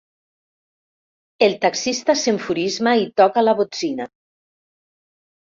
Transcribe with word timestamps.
El 1.49 1.53
taxista 1.65 2.17
s'enfurisma 2.23 2.97
i 3.05 3.07
toca 3.23 3.47
la 3.47 3.55
botzina. 3.61 4.09